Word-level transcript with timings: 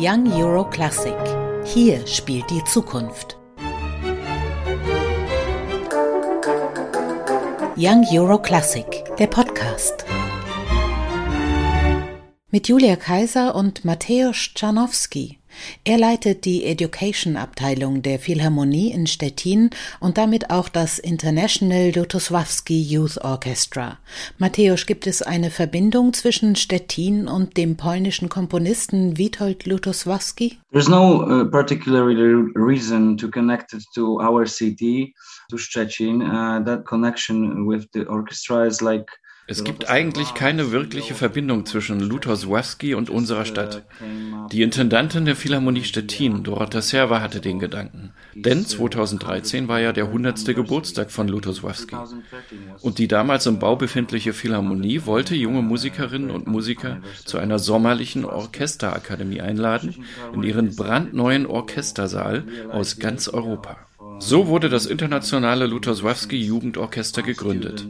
Young 0.00 0.32
Euro 0.32 0.62
Classic. 0.62 1.12
Hier 1.64 2.06
spielt 2.06 2.48
die 2.50 2.62
Zukunft. 2.62 3.36
Young 7.76 8.06
Euro 8.12 8.40
Classic, 8.40 8.86
der 9.18 9.26
Podcast. 9.26 10.04
Mit 12.52 12.68
Julia 12.68 12.94
Kaiser 12.94 13.56
und 13.56 13.84
Mateusz 13.84 14.54
Czarnowski. 14.54 15.37
Er 15.84 15.98
leitet 15.98 16.44
die 16.44 16.64
Education-Abteilung 16.64 18.02
der 18.02 18.18
Philharmonie 18.18 18.92
in 18.92 19.06
Stettin 19.06 19.70
und 20.00 20.18
damit 20.18 20.50
auch 20.50 20.68
das 20.68 20.98
International 20.98 21.92
Lutosławski 21.94 22.82
Youth 22.82 23.18
Orchestra. 23.18 23.98
Mateusz, 24.38 24.86
gibt 24.86 25.06
es 25.06 25.22
eine 25.22 25.50
Verbindung 25.50 26.12
zwischen 26.12 26.56
Stettin 26.56 27.28
und 27.28 27.56
dem 27.56 27.76
polnischen 27.76 28.28
Komponisten 28.28 29.18
Witold 29.18 29.66
Lutosławski? 29.66 30.58
There's 30.72 30.88
no 30.88 31.22
uh, 31.22 31.50
particular 31.50 32.04
reason 32.06 33.16
to 33.16 33.28
connect 33.28 33.72
it 33.72 33.84
to 33.94 34.20
our 34.20 34.46
city, 34.46 35.14
to 35.50 35.56
Szczecin. 35.56 36.22
Uh, 36.22 36.64
that 36.64 36.84
connection 36.84 37.66
with 37.66 37.86
the 37.92 38.06
orchestra 38.06 38.66
is 38.66 38.80
like 38.80 39.06
es 39.50 39.64
gibt 39.64 39.88
eigentlich 39.88 40.34
keine 40.34 40.72
wirkliche 40.72 41.14
Verbindung 41.14 41.64
zwischen 41.64 42.00
Lutosławski 42.00 42.94
und 42.94 43.08
unserer 43.08 43.46
Stadt. 43.46 43.82
Die 44.52 44.60
Intendantin 44.60 45.24
der 45.24 45.36
Philharmonie 45.36 45.84
Stettin, 45.84 46.42
Dorota 46.42 46.82
Serva, 46.82 47.22
hatte 47.22 47.40
den 47.40 47.58
Gedanken. 47.58 48.12
Denn 48.34 48.66
2013 48.66 49.66
war 49.66 49.80
ja 49.80 49.94
der 49.94 50.04
100. 50.04 50.54
Geburtstag 50.54 51.10
von 51.10 51.28
Lutosławski. 51.28 51.96
Und 52.82 52.98
die 52.98 53.08
damals 53.08 53.46
im 53.46 53.58
Bau 53.58 53.74
befindliche 53.76 54.34
Philharmonie 54.34 55.06
wollte 55.06 55.34
junge 55.34 55.62
Musikerinnen 55.62 56.30
und 56.30 56.46
Musiker 56.46 56.98
zu 57.24 57.38
einer 57.38 57.58
sommerlichen 57.58 58.26
Orchesterakademie 58.26 59.40
einladen, 59.40 60.04
in 60.34 60.42
ihren 60.42 60.76
brandneuen 60.76 61.46
Orchestersaal 61.46 62.44
aus 62.70 62.98
ganz 62.98 63.28
Europa. 63.28 63.78
So 64.18 64.46
wurde 64.46 64.68
das 64.68 64.84
internationale 64.84 65.66
Lutosławski 65.66 66.36
Jugendorchester 66.36 67.22
gegründet. 67.22 67.86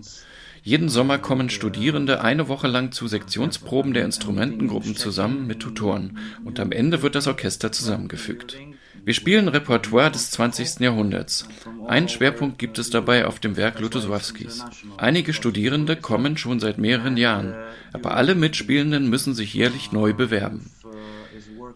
Jeden 0.68 0.90
Sommer 0.90 1.16
kommen 1.16 1.48
Studierende 1.48 2.20
eine 2.20 2.48
Woche 2.48 2.68
lang 2.68 2.92
zu 2.92 3.08
Sektionsproben 3.08 3.94
der 3.94 4.04
Instrumentengruppen 4.04 4.96
zusammen 4.96 5.46
mit 5.46 5.60
Tutoren 5.60 6.18
und 6.44 6.60
am 6.60 6.72
Ende 6.72 7.00
wird 7.00 7.14
das 7.14 7.26
Orchester 7.26 7.72
zusammengefügt. 7.72 8.58
Wir 9.02 9.14
spielen 9.14 9.48
Repertoire 9.48 10.10
des 10.10 10.30
20. 10.30 10.80
Jahrhunderts. 10.80 11.48
Einen 11.86 12.10
Schwerpunkt 12.10 12.58
gibt 12.58 12.78
es 12.78 12.90
dabei 12.90 13.24
auf 13.24 13.40
dem 13.40 13.56
Werk 13.56 13.80
Lutosławskis. 13.80 14.62
Einige 14.98 15.32
Studierende 15.32 15.96
kommen 15.96 16.36
schon 16.36 16.60
seit 16.60 16.76
mehreren 16.76 17.16
Jahren, 17.16 17.54
aber 17.94 18.16
alle 18.16 18.34
Mitspielenden 18.34 19.08
müssen 19.08 19.32
sich 19.32 19.54
jährlich 19.54 19.92
neu 19.92 20.12
bewerben. 20.12 20.70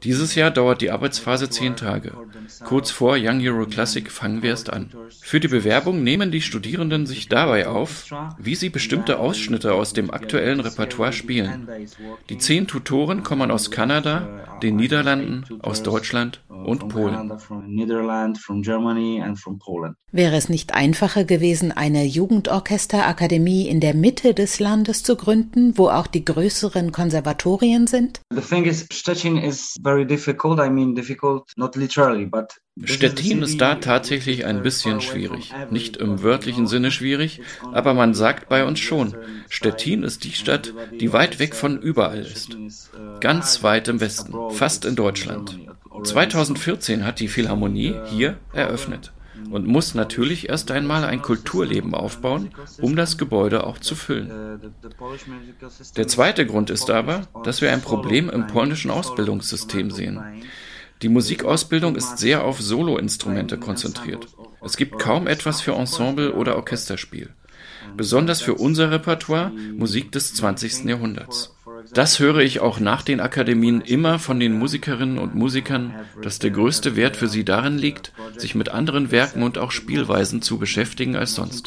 Dieses 0.02 0.34
Jahr 0.34 0.50
dauert 0.50 0.80
die 0.80 0.90
Arbeitsphase 0.90 1.48
zehn 1.50 1.76
Tage. 1.76 2.12
Kurz 2.64 2.90
vor 2.90 3.16
Young 3.18 3.40
Euro 3.40 3.66
Classic 3.66 4.10
fangen 4.10 4.42
wir 4.42 4.50
erst 4.50 4.72
an. 4.72 4.90
Für 5.20 5.40
die 5.40 5.48
Bewerbung 5.48 6.02
nehmen 6.02 6.30
die 6.30 6.40
Studierenden 6.40 7.06
sich 7.06 7.28
dabei 7.28 7.68
auf, 7.68 8.06
wie 8.38 8.54
sie 8.54 8.68
bestimmte 8.68 9.18
Ausschnitte 9.18 9.74
aus 9.74 9.92
dem 9.92 10.10
aktuellen 10.10 10.60
Repertoire 10.60 11.12
spielen. 11.12 11.68
Die 12.28 12.38
zehn 12.38 12.66
Tutoren 12.66 13.22
kommen 13.22 13.50
aus 13.50 13.70
Kanada, 13.70 14.58
den 14.62 14.76
Niederlanden, 14.76 15.44
aus 15.60 15.82
Deutschland 15.82 16.40
und 16.64 16.88
Polen. 16.88 17.30
Wäre 20.12 20.36
es 20.36 20.48
nicht 20.48 20.74
einfacher 20.74 21.24
gewesen, 21.24 21.72
eine 21.72 22.04
Jugendorchesterakademie 22.04 23.68
in 23.68 23.80
der 23.80 23.94
Mitte 23.94 24.34
des 24.34 24.60
Landes 24.60 25.02
zu 25.02 25.16
gründen, 25.16 25.78
wo 25.78 25.88
auch 25.88 26.06
die 26.06 26.24
größeren 26.24 26.92
Konservatorien 26.92 27.86
sind? 27.86 28.20
The 28.30 28.40
thing 28.40 28.64
is, 28.64 28.86
Stettin 28.92 29.38
is 29.38 29.78
very 29.82 30.06
difficult. 30.06 30.58
I 30.58 30.70
mean, 30.70 30.94
difficult 30.94 31.52
not 31.56 31.76
literally, 31.76 32.26
but 32.26 32.52
Stettin 32.84 33.42
ist 33.42 33.60
da 33.60 33.74
tatsächlich 33.74 34.46
ein 34.46 34.62
bisschen 34.62 35.02
schwierig. 35.02 35.52
Nicht 35.70 35.98
im 35.98 36.22
wörtlichen 36.22 36.66
Sinne 36.66 36.90
schwierig, 36.90 37.42
aber 37.72 37.92
man 37.92 38.14
sagt 38.14 38.48
bei 38.48 38.64
uns 38.64 38.80
schon, 38.80 39.14
Stettin 39.50 40.02
ist 40.02 40.24
die 40.24 40.32
Stadt, 40.32 40.72
die 40.98 41.12
weit 41.12 41.38
weg 41.38 41.54
von 41.54 41.78
überall 41.78 42.20
ist. 42.20 42.56
Ganz 43.20 43.62
weit 43.62 43.88
im 43.88 44.00
Westen, 44.00 44.34
fast 44.50 44.86
in 44.86 44.96
Deutschland. 44.96 45.58
2014 46.04 47.04
hat 47.04 47.20
die 47.20 47.28
Philharmonie 47.28 47.94
hier 48.10 48.38
eröffnet 48.52 49.12
und 49.50 49.66
muss 49.66 49.94
natürlich 49.94 50.48
erst 50.48 50.70
einmal 50.70 51.04
ein 51.04 51.22
Kulturleben 51.22 51.94
aufbauen, 51.94 52.50
um 52.80 52.96
das 52.96 53.18
Gebäude 53.18 53.66
auch 53.66 53.78
zu 53.78 53.94
füllen. 53.94 54.60
Der 55.96 56.08
zweite 56.08 56.46
Grund 56.46 56.70
ist 56.70 56.90
aber, 56.90 57.28
dass 57.44 57.60
wir 57.60 57.72
ein 57.72 57.82
Problem 57.82 58.30
im 58.30 58.46
polnischen 58.46 58.90
Ausbildungssystem 58.90 59.90
sehen. 59.90 60.20
Die 61.02 61.08
Musikausbildung 61.08 61.96
ist 61.96 62.18
sehr 62.18 62.44
auf 62.44 62.60
Soloinstrumente 62.60 63.58
konzentriert. 63.58 64.28
Es 64.64 64.76
gibt 64.76 64.98
kaum 64.98 65.26
etwas 65.26 65.60
für 65.60 65.72
Ensemble 65.72 66.32
oder 66.32 66.56
Orchesterspiel. 66.56 67.30
Besonders 67.96 68.40
für 68.40 68.54
unser 68.54 68.90
Repertoire 68.90 69.50
Musik 69.76 70.12
des 70.12 70.34
20. 70.34 70.84
Jahrhunderts. 70.84 71.54
Das 71.94 72.18
höre 72.18 72.38
ich 72.38 72.60
auch 72.60 72.80
nach 72.80 73.02
den 73.02 73.20
Akademien 73.20 73.80
immer 73.80 74.18
von 74.18 74.40
den 74.40 74.58
Musikerinnen 74.58 75.18
und 75.18 75.34
Musikern, 75.34 75.94
dass 76.22 76.38
der 76.38 76.50
größte 76.50 76.96
Wert 76.96 77.16
für 77.16 77.28
sie 77.28 77.44
darin 77.44 77.78
liegt, 77.78 78.12
sich 78.36 78.54
mit 78.54 78.68
anderen 78.70 79.10
Werken 79.10 79.42
und 79.42 79.58
auch 79.58 79.70
Spielweisen 79.70 80.42
zu 80.42 80.58
beschäftigen 80.58 81.16
als 81.16 81.34
sonst. 81.34 81.66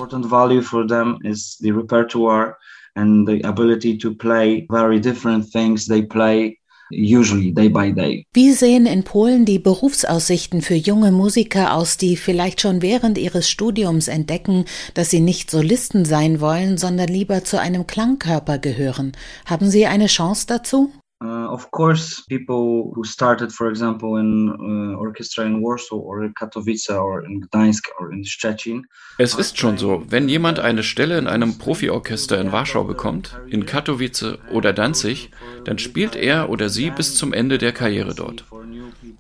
and 2.96 3.28
the 3.28 3.44
ability 3.44 3.98
to 3.98 4.14
play 4.16 4.66
very 4.70 5.00
different 5.00 5.52
things 5.52 5.86
they 5.86 6.02
play 6.02 6.58
usually 6.92 7.52
day 7.52 7.70
by 7.70 7.92
day. 7.92 8.26
Wie 8.34 8.52
sehen 8.52 8.86
in 8.86 9.04
Polen 9.04 9.46
die 9.46 9.60
Berufsaussichten 9.60 10.62
für 10.62 10.76
junge 10.76 11.12
Musiker 11.12 11.74
aus, 11.74 11.98
die 11.98 12.16
vielleicht 12.16 12.62
schon 12.62 12.82
während 12.82 13.18
ihres 13.18 13.50
Studiums 13.50 14.08
entdecken, 14.08 14.66
dass 14.94 15.10
sie 15.10 15.20
nicht 15.20 15.52
Solisten 15.52 16.06
sein 16.06 16.40
wollen, 16.40 16.78
sondern 16.78 17.08
lieber 17.08 17.44
zu 17.44 17.60
einem 17.60 17.88
Klangkörper 17.88 18.58
gehören? 18.58 19.14
Haben 19.46 19.70
Sie 19.70 19.86
eine 19.86 20.08
Chance 20.08 20.46
dazu? 20.48 20.92
Uh, 21.26 21.48
of 21.52 21.72
course, 21.72 22.22
people 22.28 22.92
who 22.94 23.04
started, 23.04 23.52
for 23.52 23.68
example, 23.68 24.18
in 24.18 24.50
uh, 24.50 25.00
orchestra 25.00 25.44
in 25.44 25.60
Warsaw 25.60 25.98
or 25.98 26.30
Katowice 26.30 26.90
or 26.90 27.26
in 27.26 27.42
Gdańsk 27.42 27.84
or 28.00 28.12
in 28.12 28.24
Szczecin. 28.24 28.86
Es 29.18 29.34
ist 29.34 29.58
schon 29.58 29.78
so, 29.78 30.04
wenn 30.08 30.30
jemand 30.30 30.60
eine 30.60 30.84
Stelle 30.84 31.18
in 31.18 31.28
einem 31.28 31.58
Profiorchester 31.58 32.40
in 32.40 32.52
Warschau 32.52 32.84
bekommt, 32.84 33.40
in 33.48 33.66
Katowice 33.66 34.38
oder 34.52 34.72
Danzig, 34.72 35.32
dann 35.64 35.80
spielt 35.80 36.16
er 36.16 36.50
oder 36.50 36.70
sie 36.70 36.92
bis 36.92 37.16
zum 37.16 37.34
Ende 37.34 37.58
der 37.58 37.72
Karriere 37.72 38.14
dort. 38.14 38.46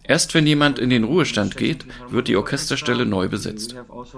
Erst 0.04 0.36
wenn 0.36 0.46
jemand 0.46 0.78
in 0.78 0.92
den 0.92 1.04
Ruhestand 1.04 1.58
geht, 1.58 1.86
wird 2.10 2.28
die 2.28 2.36
Orchesterstelle 2.36 3.08
neu 3.08 3.28
besetzt. 3.28 3.76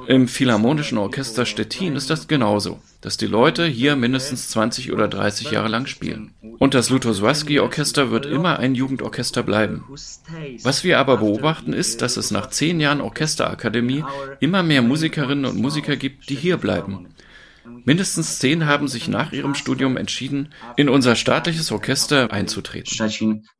Im 0.07 0.27
Philharmonischen 0.27 0.97
Orchester 0.97 1.45
Stettin 1.45 1.95
ist 1.95 2.09
das 2.09 2.27
genauso, 2.27 2.79
dass 3.01 3.17
die 3.17 3.27
Leute 3.27 3.65
hier 3.65 3.95
mindestens 3.95 4.49
20 4.49 4.91
oder 4.91 5.07
30 5.07 5.51
Jahre 5.51 5.67
lang 5.67 5.85
spielen. 5.85 6.33
Und 6.59 6.73
das 6.73 6.89
Lutosławski-Orchester 6.89 8.11
wird 8.11 8.25
immer 8.25 8.59
ein 8.59 8.75
Jugendorchester 8.75 9.43
bleiben. 9.43 9.83
Was 10.63 10.83
wir 10.83 10.99
aber 10.99 11.17
beobachten 11.17 11.73
ist, 11.73 12.01
dass 12.01 12.17
es 12.17 12.31
nach 12.31 12.49
zehn 12.49 12.79
Jahren 12.79 13.01
Orchesterakademie 13.01 14.03
immer 14.39 14.63
mehr 14.63 14.81
Musikerinnen 14.81 15.45
und 15.45 15.57
Musiker 15.57 15.95
gibt, 15.95 16.29
die 16.29 16.35
hier 16.35 16.57
bleiben. 16.57 17.07
Mindestens 17.85 18.39
zehn 18.39 18.65
haben 18.65 18.87
sich 18.87 19.07
nach 19.07 19.31
ihrem 19.31 19.55
Studium 19.55 19.97
entschieden, 19.97 20.53
in 20.75 20.89
unser 20.89 21.15
staatliches 21.15 21.71
Orchester 21.71 22.31
einzutreten. 22.31 22.97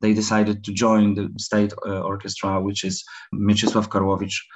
They 0.00 0.14
decided 0.14 0.64
to 0.64 0.72
join 0.72 1.14
the 1.14 1.28
state 1.38 1.76
uh, 1.86 2.02
orchestra, 2.04 2.64
which 2.64 2.84
is 2.84 3.04
Mieczysław 3.30 3.88
Karłowicz 3.88 4.46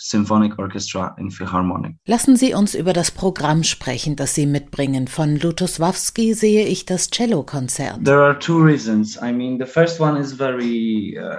Symphonic 0.00 0.58
Orchestra 0.58 1.14
in 1.18 1.30
Philharmonic. 1.30 1.94
Lassen 2.06 2.36
Sie 2.36 2.54
uns 2.54 2.74
über 2.74 2.92
das 2.92 3.10
Programm 3.10 3.62
sprechen, 3.64 4.16
das 4.16 4.34
Sie 4.34 4.46
mitbringen. 4.46 5.06
Von 5.08 5.36
Lutosławski 5.36 6.34
sehe 6.34 6.66
ich 6.66 6.86
das 6.86 7.10
Cello-Konzert. 7.10 8.04
There 8.04 8.22
are 8.22 8.38
two 8.38 8.58
reasons. 8.58 9.16
I 9.22 9.32
mean, 9.32 9.58
the 9.58 9.66
first 9.66 10.00
one 10.00 10.18
is 10.18 10.32
very 10.32 11.18
uh, 11.18 11.36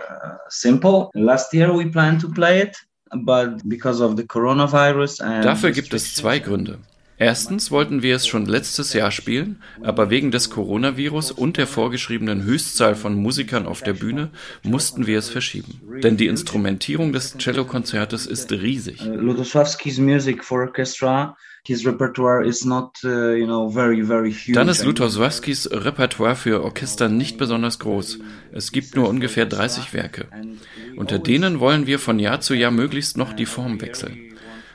simple. 0.49 1.09
Last 1.13 1.53
year 1.53 1.73
we 1.75 1.89
planned 1.89 2.21
to 2.21 2.29
play 2.29 2.61
it, 2.61 2.77
but 3.25 3.61
because 3.65 4.03
of 4.03 4.15
the 4.15 4.23
coronavirus 4.23 5.21
and 5.21 5.43
Dafür 5.43 5.71
gibt 5.71 5.93
es 5.93 6.13
zwei 6.13 6.39
Gründe. 6.39 6.77
Erstens 7.21 7.69
wollten 7.69 8.01
wir 8.01 8.15
es 8.15 8.25
schon 8.25 8.47
letztes 8.47 8.93
Jahr 8.93 9.11
spielen, 9.11 9.61
aber 9.83 10.09
wegen 10.09 10.31
des 10.31 10.49
Coronavirus 10.49 11.29
und 11.29 11.57
der 11.57 11.67
vorgeschriebenen 11.67 12.43
Höchstzahl 12.43 12.95
von 12.95 13.13
Musikern 13.13 13.67
auf 13.67 13.83
der 13.83 13.93
Bühne 13.93 14.31
mussten 14.63 15.05
wir 15.05 15.19
es 15.19 15.29
verschieben. 15.29 15.79
Denn 16.01 16.17
die 16.17 16.25
Instrumentierung 16.25 17.13
des 17.13 17.37
Cellokonzertes 17.37 18.25
ist 18.25 18.51
riesig. 18.51 19.05
Uh, 19.05 19.13
Lutosławski's 19.13 19.99
music 19.99 20.43
for 20.43 20.61
orchestra 20.61 21.37
his 21.63 21.85
repertoire 21.85 22.43
is 22.43 22.65
not, 22.65 22.97
uh, 23.03 23.35
you 23.35 23.45
know, 23.45 23.69
very, 23.69 24.01
very 24.01 24.31
huge. 24.31 24.53
Dann 24.53 24.67
ist 24.67 24.83
Lutosławskis 24.83 25.69
Repertoire 25.71 26.35
für 26.35 26.63
Orchester 26.63 27.07
nicht 27.07 27.37
besonders 27.37 27.77
groß. 27.77 28.17
Es 28.51 28.71
gibt 28.71 28.95
nur 28.95 29.07
ungefähr 29.07 29.45
30 29.45 29.93
Werke. 29.93 30.25
Unter 30.95 31.19
denen 31.19 31.59
wollen 31.59 31.85
wir 31.85 31.99
von 31.99 32.17
Jahr 32.17 32.41
zu 32.41 32.55
Jahr 32.55 32.71
möglichst 32.71 33.15
noch 33.15 33.33
die 33.33 33.45
Form 33.45 33.79
wechseln. 33.79 34.30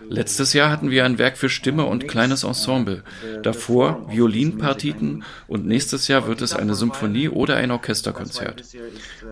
Letztes 0.09 0.53
Jahr 0.53 0.71
hatten 0.71 0.91
wir 0.91 1.05
ein 1.05 1.19
Werk 1.19 1.37
für 1.37 1.49
Stimme 1.49 1.87
und 1.87 2.09
kleines 2.09 2.45
Ensemble, 2.45 3.03
davor 3.43 4.07
Violinpartiten 4.09 5.25
und 5.49 5.67
nächstes 5.67 6.09
Jahr 6.09 6.27
wird 6.27 6.43
es 6.43 6.55
eine 6.55 6.75
Symphonie 6.75 7.29
oder 7.29 7.57
ein 7.57 7.71
Orchesterkonzert. 7.71 8.65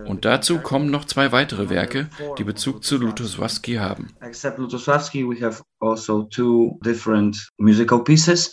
Und 0.06 0.24
dazu 0.24 0.58
kommen 0.58 0.90
noch 0.90 1.04
zwei 1.04 1.32
weitere 1.32 1.70
Werke, 1.70 2.08
die 2.38 2.44
Bezug 2.44 2.84
zu 2.84 2.98
Lutosławski 2.98 3.74
haben. 3.76 4.14
Except 4.20 4.58
Lutosławski, 4.58 5.24
we 5.24 5.44
have 5.44 5.62
also 5.80 6.24
two 6.24 6.78
different 6.84 7.36
musical 7.58 8.02
pieces, 8.02 8.52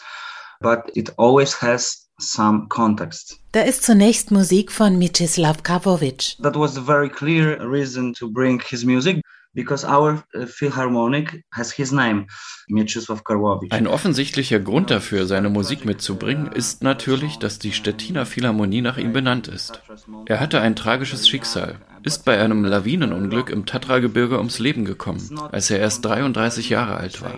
but 0.62 0.80
it 0.94 1.12
always 1.18 1.62
has 1.62 2.10
some 2.20 2.68
context. 2.70 3.40
Da 3.52 3.62
ist 3.62 3.84
zunächst 3.84 4.32
Musik 4.32 4.72
von 4.72 4.98
Mieczysław 4.98 5.64
Karwowicz. 5.64 6.38
That 6.42 6.56
was 6.56 6.78
a 6.78 6.82
very 6.82 7.10
clear 7.10 7.60
reason 7.60 8.14
to 8.14 8.30
bring 8.30 8.62
his 8.62 8.86
music 8.86 9.22
because 9.54 9.86
our 9.86 10.24
uh, 10.34 10.46
Philharmonic 10.46 11.44
has 11.52 11.72
his 11.72 11.92
name, 11.92 12.28
Mieczysław 12.70 13.24
Karłowicz. 13.24 13.74
Ein 13.74 13.88
offensichtlicher 13.88 14.60
Grund 14.60 14.90
dafür, 14.90 15.26
seine 15.26 15.50
Musik 15.50 15.86
mitzubringen, 15.86 16.48
ist 16.48 16.84
natürlich, 16.84 17.38
dass 17.40 17.60
die 17.60 17.74
Stettiner 17.74 18.26
Philharmonie 18.26 18.82
nach 18.82 18.98
ihm 18.98 19.14
benannt 19.14 19.48
ist. 19.48 19.82
Er 20.26 20.40
hatte 20.40 20.62
ein 20.62 20.76
tragisches 20.76 21.28
Schicksal, 21.28 21.76
ist 22.04 22.26
bei 22.26 22.40
einem 22.40 22.64
Lawinenunglück 22.64 23.50
im 23.50 23.66
Tatragebirge 23.66 24.38
ums 24.38 24.60
Leben 24.60 24.86
gekommen, 24.86 25.40
als 25.52 25.70
er 25.70 25.80
erst 25.80 26.06
33 26.06 26.70
Jahre 26.70 26.98
alt 26.98 27.22
war. 27.22 27.38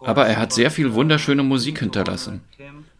Aber 0.00 0.26
er 0.26 0.38
hat 0.38 0.52
sehr 0.52 0.70
viel 0.70 0.92
wunderschöne 0.92 1.42
Musik 1.42 1.78
hinterlassen. 1.78 2.42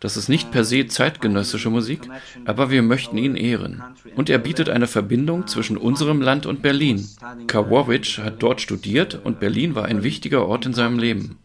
Das 0.03 0.17
ist 0.17 0.29
nicht 0.29 0.51
per 0.51 0.65
se 0.65 0.89
zeitgenössische 0.89 1.71
Musik, 1.71 2.01
aber 2.45 2.73
wir 2.73 2.83
möchten 2.83 3.17
ihn 3.19 3.37
ehren. 3.37 3.85
Und 4.17 4.29
er 4.31 4.39
bietet 4.39 4.69
eine 4.69 4.89
Verbindung 4.89 5.47
zwischen 5.47 5.77
unserem 5.77 6.21
Land 6.21 6.45
und 6.45 6.61
Berlin. 6.61 7.07
Karwowicz 7.47 8.19
hat 8.19 8.43
dort 8.43 8.61
studiert 8.61 9.21
und 9.23 9.39
Berlin 9.39 9.77
war 9.77 9.85
ein 9.85 10.03
wichtiger 10.03 10.49
Ort 10.49 10.67
in 10.67 10.75
seinem 10.75 10.99
Leben. 10.99 11.39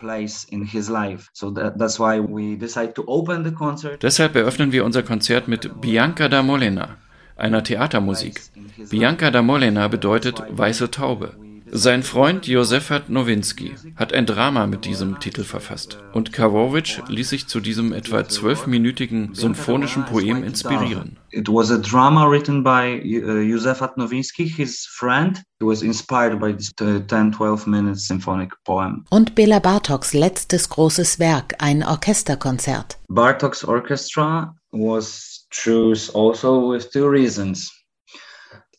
Deshalb 4.02 4.36
eröffnen 4.36 4.72
wir 4.72 4.86
unser 4.86 5.04
Konzert 5.04 5.48
mit 5.48 5.80
Bianca 5.80 6.28
da 6.28 6.42
Molena, 6.42 6.98
einer 7.36 7.64
Theatermusik. 7.64 8.42
Bianca 8.90 9.30
da 9.30 9.44
Molena 9.44 9.88
bedeutet 9.88 10.42
weiße 10.50 10.90
Taube. 10.90 11.36
Sein 11.72 12.04
Freund 12.04 12.48
Josefat 12.48 13.10
Nowinski 13.10 13.76
hat 13.96 14.14
ein 14.14 14.26
Drama 14.26 14.68
mit 14.68 14.86
diesem 14.86 15.20
Titel 15.20 15.44
verfasst 15.44 15.98
und 16.14 16.32
Karwowicz 16.32 17.02
ließ 17.08 17.30
sich 17.30 17.48
zu 17.48 17.60
diesem 17.60 17.94
etwa 17.94 18.28
zwölfminütigen 18.28 19.34
symphonischen 19.34 20.06
Poem 20.06 20.44
inspirieren. 20.44 21.18
It 21.32 21.50
was 21.50 21.70
a 21.72 21.78
drama 21.78 22.26
written 22.26 22.64
by 22.64 23.02
uh, 23.04 23.42
Josefat 23.42 23.98
Nowinski, 23.98 24.46
his 24.46 24.88
friend. 24.90 25.44
He 25.60 25.66
was 25.66 25.82
inspired 25.82 26.40
by 26.40 26.54
this 26.54 26.74
10-12 26.76 27.68
uh, 27.68 27.70
minute 27.70 28.00
symphonic 28.00 28.54
poem. 28.64 29.06
Und 29.10 29.36
Bela 29.36 29.60
Bartoks 29.60 30.14
letztes 30.14 30.70
großes 30.70 31.20
Werk, 31.20 31.56
ein 31.60 31.84
Orchesterkonzert. 31.84 32.98
Bartok's 33.10 33.64
orchestra 33.64 34.56
was 34.72 35.46
choose 35.52 36.10
also 36.14 36.72
with 36.72 36.90
two 36.92 37.08
reasons 37.08 37.77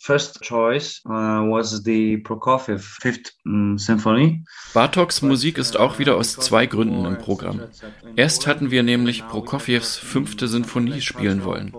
first 0.08 0.40
choice 0.40 1.02
uh, 1.04 1.44
was 1.52 1.82
the 1.84 2.16
Prokofiev 2.16 2.80
Fifth 2.80 3.34
um, 3.44 3.76
Symphony. 3.76 4.42
Bartoks 4.72 5.20
Musik 5.20 5.58
ist 5.58 5.76
auch 5.76 5.98
wieder 5.98 6.16
aus 6.16 6.34
zwei 6.36 6.64
Gründen 6.64 7.04
im 7.04 7.18
Programm. 7.18 7.60
Erst 8.16 8.46
hatten 8.46 8.70
wir 8.70 8.82
nämlich 8.82 9.28
Prokofjews 9.28 9.98
fünfte 9.98 10.48
Sinfonie 10.48 11.02
spielen 11.02 11.44
wollen. 11.44 11.74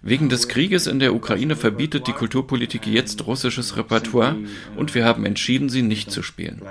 Wegen 0.00 0.30
des 0.30 0.48
Krieges 0.48 0.86
in 0.86 0.98
der 0.98 1.14
Ukraine 1.14 1.56
verbietet 1.56 2.06
die 2.06 2.12
Kulturpolitik 2.12 2.86
jetzt 2.86 3.26
russisches 3.26 3.76
Repertoire 3.76 4.36
und 4.76 4.94
wir 4.94 5.04
haben 5.04 5.26
entschieden, 5.26 5.68
sie 5.68 5.82
nicht 5.82 6.10
zu 6.10 6.22
spielen. 6.22 6.62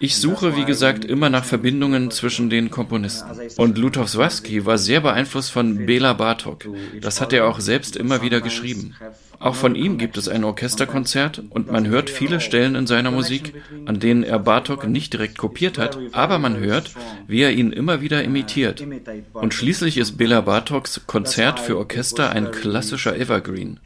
Ich 0.00 0.16
suche, 0.16 0.56
wie 0.56 0.64
gesagt, 0.64 1.04
immer 1.04 1.28
nach 1.28 1.44
Verbindungen 1.44 2.10
zwischen 2.10 2.50
den 2.50 2.70
Komponisten. 2.70 3.30
Und 3.56 3.78
Lutowswawski 3.78 4.64
war 4.64 4.78
sehr 4.78 5.00
beeinflusst 5.00 5.50
von 5.50 5.86
Bela 5.86 6.12
Bartok. 6.12 6.68
Das 7.00 7.20
hat 7.20 7.32
er 7.32 7.48
auch 7.48 7.58
selbst 7.58 7.96
immer 7.96 8.22
wieder 8.22 8.40
geschrieben. 8.40 8.94
Auch 9.40 9.54
von 9.54 9.74
ihm 9.74 9.98
gibt 9.98 10.16
es 10.16 10.28
ein 10.28 10.44
Orchesterkonzert 10.44 11.42
und 11.50 11.70
man 11.70 11.86
hört 11.86 12.10
viele 12.10 12.40
Stellen 12.40 12.74
in 12.74 12.86
seiner 12.86 13.12
Musik, 13.12 13.54
an 13.86 14.00
denen 14.00 14.24
er 14.24 14.38
Bartok 14.38 14.86
nicht 14.86 15.12
direkt 15.12 15.38
kopiert 15.38 15.78
hat, 15.78 15.98
aber 16.12 16.38
man 16.38 16.58
hört, 16.58 16.92
wie 17.28 17.42
er 17.42 17.52
ihn 17.52 17.72
immer 17.72 18.00
wieder 18.00 18.22
imitiert. 18.24 18.84
Und 19.32 19.54
schließlich 19.54 19.96
ist 19.96 20.16
Bela 20.16 20.40
Bartoks 20.40 21.02
Konzert 21.06 21.60
für 21.60 21.76
Orchester 21.78 22.30
ein 22.30 22.50
klassischer 22.50 23.16
Evergreen. 23.16 23.78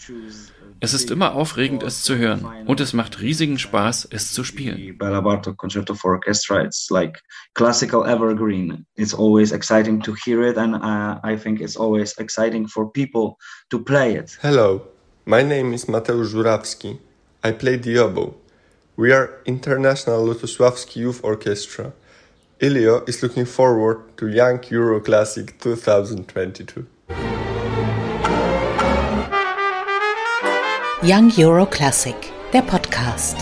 Es 0.84 0.94
ist 0.94 1.12
immer 1.12 1.36
aufregend, 1.36 1.84
es 1.84 2.02
zu 2.02 2.16
hören 2.16 2.44
und 2.66 2.80
es 2.80 2.92
macht 2.92 3.20
riesigen 3.20 3.56
Spaß, 3.56 4.08
es 4.10 4.32
zu 4.32 4.42
spielen. 4.42 4.98
Bela 4.98 5.20
Bartok 5.20 5.56
Concerto 5.56 5.94
for 5.94 6.10
Orchestra, 6.10 6.64
it's 6.64 6.90
like 6.90 7.22
classical 7.54 8.04
evergreen. 8.04 8.84
It's 8.96 9.14
always 9.14 9.52
exciting 9.52 10.02
to 10.02 10.12
hear 10.24 10.42
it 10.42 10.58
and 10.58 10.74
uh, 10.74 11.20
I 11.22 11.36
think 11.36 11.60
it's 11.60 11.76
always 11.76 12.18
exciting 12.18 12.66
for 12.66 12.90
people 12.90 13.36
to 13.70 13.78
play 13.78 14.16
it. 14.16 14.36
Hello, 14.42 14.82
my 15.24 15.44
name 15.44 15.72
is 15.72 15.84
Mateusz 15.84 16.32
Żurawski. 16.32 16.98
I 17.44 17.52
play 17.52 17.76
the 17.76 18.00
oboe. 18.00 18.34
We 18.96 19.14
are 19.14 19.40
International 19.44 20.26
Lutosławski 20.26 20.96
Youth 20.96 21.20
Orchestra. 21.22 21.92
Ilio 22.58 23.08
is 23.08 23.22
looking 23.22 23.46
forward 23.46 24.16
to 24.16 24.26
Young 24.26 24.58
Euro 24.72 24.98
Classic 25.00 25.56
2022. 25.60 26.86
Young 31.04 31.32
Euro 31.36 31.66
Classic, 31.66 32.14
der 32.52 32.62
Podcast. 32.62 33.36